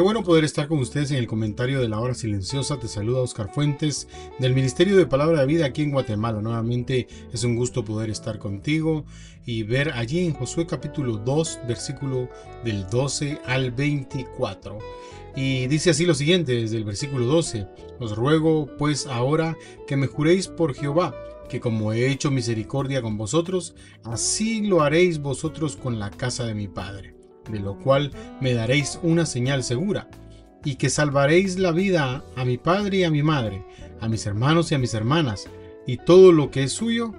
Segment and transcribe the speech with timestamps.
[0.00, 2.80] Qué bueno poder estar con ustedes en el comentario de la hora silenciosa.
[2.80, 4.08] Te saluda Oscar Fuentes
[4.38, 6.40] del Ministerio de Palabra de Vida aquí en Guatemala.
[6.40, 9.04] Nuevamente es un gusto poder estar contigo
[9.44, 12.30] y ver allí en Josué capítulo 2, versículo
[12.64, 14.78] del 12 al 24.
[15.36, 17.66] Y dice así lo siguiente desde el versículo 12.
[17.98, 19.54] Os ruego pues ahora
[19.86, 21.14] que me juréis por Jehová
[21.50, 23.74] que como he hecho misericordia con vosotros,
[24.04, 27.19] así lo haréis vosotros con la casa de mi Padre
[27.50, 30.08] de lo cual me daréis una señal segura,
[30.64, 33.64] y que salvaréis la vida a mi padre y a mi madre,
[34.00, 35.48] a mis hermanos y a mis hermanas,
[35.86, 37.14] y todo lo que es suyo,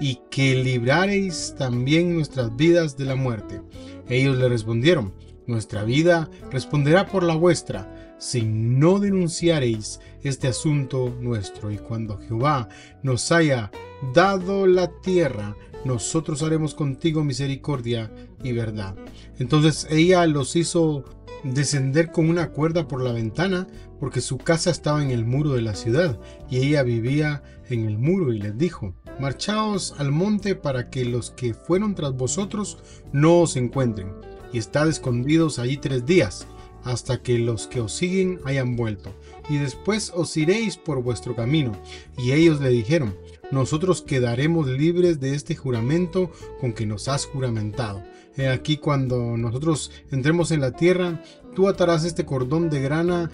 [0.00, 3.60] y que libraréis también nuestras vidas de la muerte.
[4.08, 5.12] Ellos le respondieron,
[5.46, 12.68] nuestra vida responderá por la vuestra, si no denunciareis este asunto nuestro, y cuando Jehová
[13.02, 13.70] nos haya
[14.12, 18.10] dado la tierra, nosotros haremos contigo misericordia
[18.42, 18.94] y verdad.
[19.38, 21.04] Entonces ella los hizo
[21.44, 23.66] descender con una cuerda por la ventana
[24.00, 26.18] porque su casa estaba en el muro de la ciudad
[26.50, 31.30] y ella vivía en el muro y les dijo, marchaos al monte para que los
[31.30, 32.78] que fueron tras vosotros
[33.12, 34.12] no os encuentren
[34.52, 36.46] y estad escondidos allí tres días
[36.84, 39.12] hasta que los que os siguen hayan vuelto
[39.48, 41.72] y después os iréis por vuestro camino.
[42.16, 43.16] Y ellos le dijeron,
[43.50, 46.30] nosotros quedaremos libres de este juramento
[46.60, 48.02] con que nos has juramentado.
[48.46, 51.22] Aquí cuando nosotros entremos en la tierra,
[51.54, 53.30] tú atarás este cordón de grana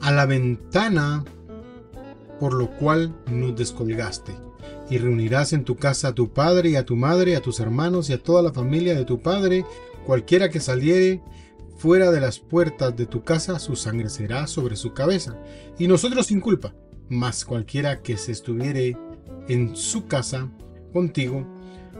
[0.00, 1.24] a la ventana
[2.38, 4.34] por lo cual nos descolgaste.
[4.90, 8.08] Y reunirás en tu casa a tu padre y a tu madre, a tus hermanos
[8.08, 9.64] y a toda la familia de tu padre,
[10.06, 11.20] cualquiera que saliere
[11.76, 15.36] fuera de las puertas de tu casa, su sangre será sobre su cabeza.
[15.78, 16.74] Y nosotros sin culpa,
[17.08, 18.96] mas cualquiera que se estuviere
[19.48, 20.48] en su casa
[20.98, 21.46] contigo,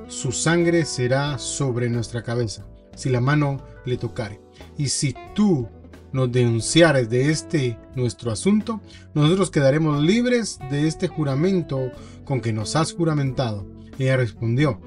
[0.09, 2.67] su sangre será sobre nuestra cabeza,
[2.97, 4.41] si la mano le tocare.
[4.77, 5.69] Y si tú
[6.11, 8.81] nos denunciares de este nuestro asunto,
[9.15, 11.93] nosotros quedaremos libres de este juramento
[12.25, 13.65] con que nos has juramentado.
[14.01, 14.81] Ella respondió,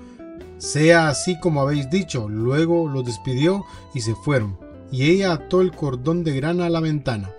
[0.57, 2.27] sea así como habéis dicho.
[2.27, 3.63] Luego los despidió
[3.93, 4.59] y se fueron.
[4.91, 7.33] Y ella ató el cordón de grana a la ventana.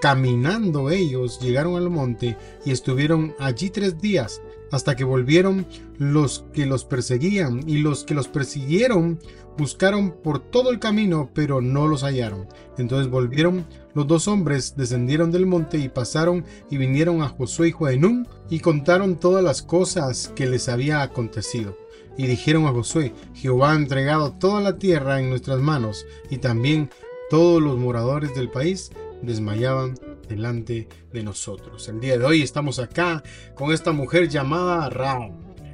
[0.00, 2.36] Caminando ellos llegaron al monte
[2.66, 4.42] y estuvieron allí tres días
[4.72, 5.66] hasta que volvieron
[5.98, 9.18] los que los perseguían y los que los persiguieron
[9.56, 12.46] buscaron por todo el camino pero no los hallaron.
[12.78, 17.86] Entonces volvieron los dos hombres, descendieron del monte y pasaron y vinieron a Josué hijo
[17.86, 21.76] de y contaron todas las cosas que les había acontecido.
[22.18, 26.90] Y dijeron a Josué, Jehová ha entregado toda la tierra en nuestras manos y también
[27.30, 28.90] todos los moradores del país
[29.22, 29.98] desmayaban
[30.28, 31.88] delante de nosotros.
[31.88, 33.22] El día de hoy estamos acá
[33.54, 35.30] con esta mujer llamada Ra.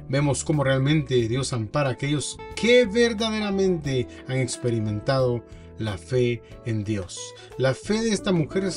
[0.09, 5.43] Vemos cómo realmente Dios ampara a aquellos que verdaderamente han experimentado
[5.77, 7.19] la fe en Dios.
[7.57, 8.69] La fe de esta mujer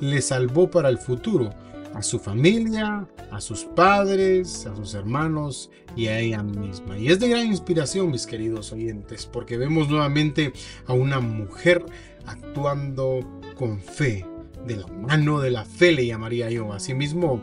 [0.00, 1.50] le salvó para el futuro
[1.94, 6.98] a su familia, a sus padres, a sus hermanos y a ella misma.
[6.98, 10.52] Y es de gran inspiración, mis queridos oyentes, porque vemos nuevamente
[10.86, 11.84] a una mujer
[12.26, 13.20] actuando
[13.56, 14.26] con fe,
[14.66, 16.72] de la mano de la fe le llamaría yo.
[16.72, 17.40] Asimismo,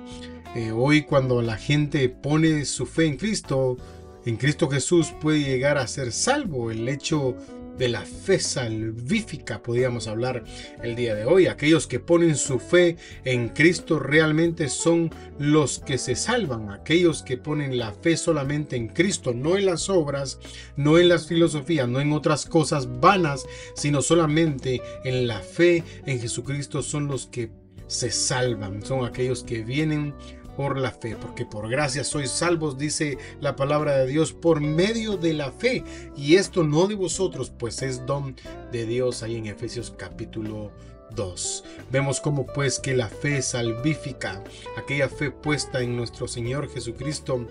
[0.56, 3.77] eh, hoy cuando la gente pone su fe en Cristo,
[4.25, 6.71] en Cristo Jesús puede llegar a ser salvo.
[6.71, 7.36] El hecho
[7.77, 10.43] de la fe salvífica, podríamos hablar
[10.81, 11.47] el día de hoy.
[11.47, 16.69] Aquellos que ponen su fe en Cristo realmente son los que se salvan.
[16.69, 20.39] Aquellos que ponen la fe solamente en Cristo, no en las obras,
[20.75, 26.19] no en las filosofías, no en otras cosas vanas, sino solamente en la fe en
[26.19, 27.51] Jesucristo son los que
[27.87, 28.83] se salvan.
[28.83, 30.13] Son aquellos que vienen
[30.55, 35.17] por la fe, porque por gracia sois salvos, dice la palabra de Dios, por medio
[35.17, 35.83] de la fe.
[36.15, 38.35] Y esto no de vosotros, pues es don
[38.71, 40.71] de Dios ahí en Efesios capítulo
[41.15, 41.63] 2.
[41.91, 44.44] Vemos como pues que la fe salvífica,
[44.77, 47.47] aquella fe puesta en nuestro Señor Jesucristo,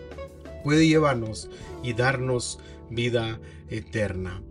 [0.65, 1.51] puede llevarnos
[1.83, 2.59] y darnos
[2.91, 4.43] vida eterna.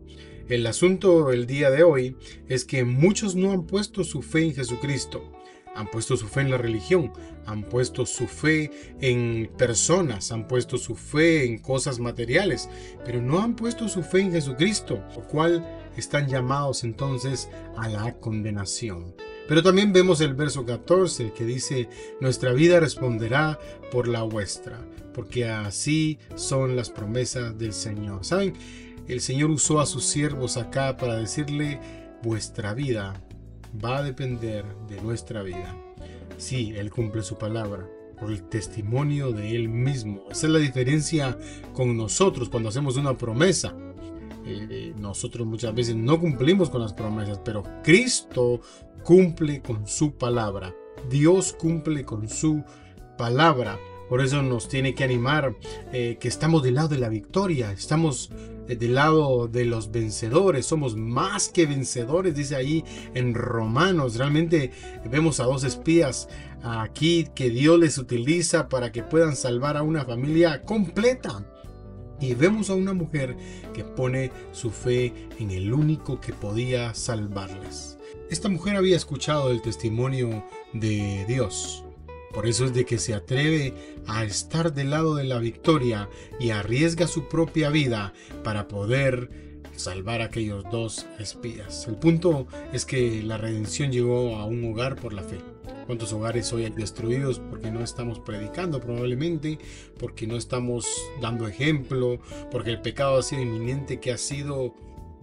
[0.50, 2.18] El asunto el día de hoy
[2.50, 5.41] es que muchos no han puesto su fe en Jesucristo
[5.76, 7.14] Han puesto su fe en la religión,
[7.46, 12.70] han puesto su fe en personas, han puesto su fe en cosas materiales,
[13.06, 15.66] pero no han puesto su fe en Jesucristo, lo cual
[15.98, 19.16] están llamados entonces a la condenación.
[19.48, 21.90] Pero también vemos el verso 14 que dice,
[22.20, 23.60] nuestra vida responderá
[23.92, 24.80] por la vuestra,
[25.14, 28.24] porque así son las promesas del Señor.
[28.24, 28.54] ¿Saben?
[29.08, 31.80] El Señor usó a sus siervos acá para decirle,
[32.24, 33.22] vuestra vida
[33.84, 35.76] va a depender de nuestra vida.
[36.38, 37.88] Sí, Él cumple su palabra
[38.20, 40.24] por el testimonio de Él mismo.
[40.30, 41.38] Esa es la diferencia
[41.74, 43.76] con nosotros cuando hacemos una promesa.
[44.46, 48.62] Eh, nosotros muchas veces no cumplimos con las promesas, pero Cristo
[49.04, 50.74] cumple con su palabra.
[51.10, 52.64] Dios cumple con su
[53.18, 53.80] palabra.
[54.10, 55.56] Por eso nos tiene que animar
[55.94, 58.30] eh, que estamos del lado de la victoria, estamos
[58.61, 62.84] eh, del lado de los vencedores, somos más que vencedores, dice ahí
[63.14, 64.18] en Romanos.
[64.18, 64.72] Realmente
[65.10, 66.28] vemos a dos espías
[66.64, 71.46] aquí que Dios les utiliza para que puedan salvar a una familia completa.
[72.20, 73.36] Y vemos a una mujer
[73.74, 77.98] que pone su fe en el único que podía salvarles.
[78.30, 81.84] Esta mujer había escuchado el testimonio de Dios.
[82.34, 83.74] Por eso es de que se atreve
[84.08, 88.14] a estar del lado de la victoria y arriesga su propia vida
[88.44, 89.30] para poder
[89.76, 91.88] salvar a aquellos dos espías.
[91.88, 95.40] El punto es que la redención llegó a un hogar por la fe.
[95.86, 99.58] ¿Cuántos hogares hoy hay destruidos porque no estamos predicando probablemente?
[100.00, 100.86] Porque no estamos
[101.22, 102.20] dando ejemplo,
[102.50, 104.74] porque el pecado ha sido inminente que ha sido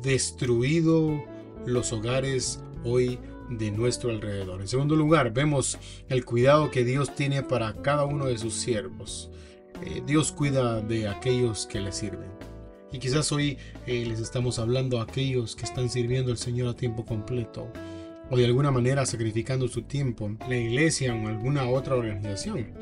[0.02, 1.22] destruido
[1.64, 3.19] los hogares hoy
[3.50, 4.60] de nuestro alrededor.
[4.60, 5.78] En segundo lugar, vemos
[6.08, 9.30] el cuidado que Dios tiene para cada uno de sus siervos.
[9.84, 12.30] Eh, Dios cuida de aquellos que le sirven.
[12.92, 16.74] Y quizás hoy eh, les estamos hablando a aquellos que están sirviendo al Señor a
[16.74, 17.70] tiempo completo
[18.30, 22.72] o de alguna manera sacrificando su tiempo en la iglesia o alguna otra organización.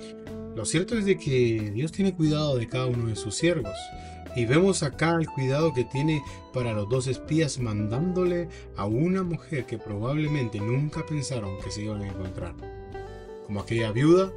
[0.54, 3.76] Lo cierto es de que Dios tiene cuidado de cada uno de sus siervos.
[4.36, 6.22] Y vemos acá el cuidado que tiene
[6.52, 12.02] para los dos espías mandándole a una mujer que probablemente nunca pensaron que se iban
[12.02, 12.54] a encontrar.
[13.46, 14.30] Como aquella viuda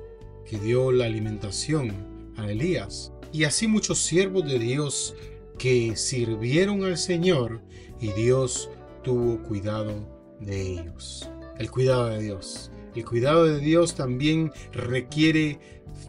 [0.50, 1.94] que dio la alimentación
[2.38, 3.12] a Elías.
[3.34, 5.16] Y así muchos siervos de Dios
[5.58, 7.62] que sirvieron al Señor
[8.00, 8.70] y Dios
[9.04, 9.94] tuvo cuidado
[10.40, 11.30] de ellos.
[11.58, 12.72] El cuidado de Dios.
[12.96, 15.60] El cuidado de Dios también requiere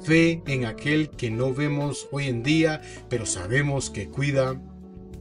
[0.03, 4.61] fe en aquel que no vemos hoy en día, pero sabemos que cuida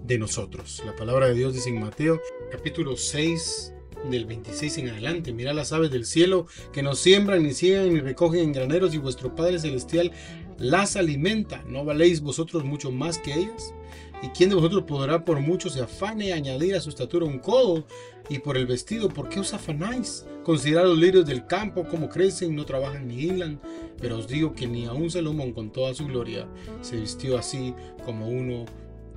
[0.04, 0.82] de nosotros.
[0.86, 2.20] La palabra de Dios dice en Mateo
[2.52, 3.74] capítulo 6
[4.10, 5.34] del 26 en adelante.
[5.34, 8.98] Mira las aves del cielo que no siembran, ni ciegan, ni recogen en graneros, y
[8.98, 10.12] vuestro Padre Celestial
[10.58, 11.64] las alimenta.
[11.68, 13.74] ¿No valéis vosotros mucho más que ellas?
[14.22, 17.86] ¿Y quién de vosotros podrá por mucho se afane añadir a su estatura un codo?
[18.28, 20.26] Y por el vestido, ¿por qué os afanáis?
[20.44, 23.62] Considerad los lirios del campo, cómo crecen, no trabajan ni hilan.
[24.00, 26.48] Pero os digo que ni aun Salomón con toda su gloria
[26.82, 27.74] se vistió así
[28.06, 28.66] como uno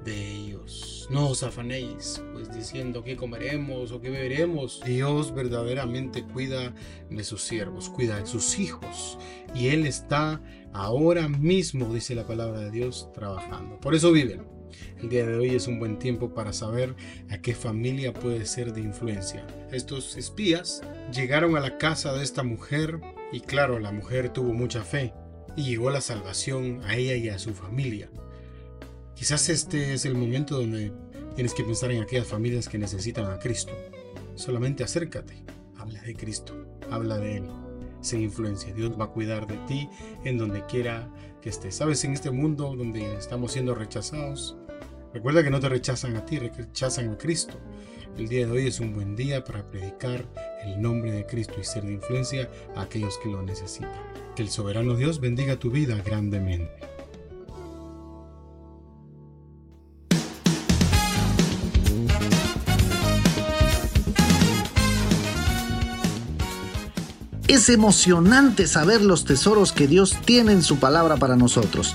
[0.05, 1.09] de ellos.
[1.11, 4.81] No os afanéis, pues diciendo qué comeremos o qué beberemos.
[4.87, 6.75] Dios verdaderamente cuida
[7.11, 9.19] de sus siervos, cuida de sus hijos.
[9.55, 10.41] Y Él está
[10.73, 13.79] ahora mismo, dice la palabra de Dios, trabajando.
[13.81, 14.62] Por eso viven
[15.01, 16.95] el día de hoy es un buen tiempo para saber
[17.31, 19.47] a qué familia puede ser de influencia.
[19.71, 23.01] Estos espías llegaron a la casa de esta mujer
[23.33, 25.13] y claro, la mujer tuvo mucha fe
[25.57, 28.11] y llegó la salvación a ella y a su familia.
[29.15, 30.93] Quizás este es el momento donde
[31.35, 33.73] tienes que pensar en aquellas familias que necesitan a Cristo.
[34.35, 35.45] Solamente acércate,
[35.77, 36.55] habla de Cristo,
[36.91, 37.45] habla de Él.
[38.01, 39.89] Sin influencia, Dios va a cuidar de ti
[40.25, 41.09] en donde quiera
[41.41, 41.77] que estés.
[41.77, 44.57] Sabes, en este mundo donde estamos siendo rechazados,
[45.13, 47.59] Recuerda que no te rechazan a ti, rechazan a Cristo.
[48.17, 50.25] El día de hoy es un buen día para predicar
[50.65, 53.91] el nombre de Cristo y ser de influencia a aquellos que lo necesitan.
[54.35, 56.73] Que el soberano Dios bendiga tu vida grandemente.
[67.49, 71.95] Es emocionante saber los tesoros que Dios tiene en su palabra para nosotros.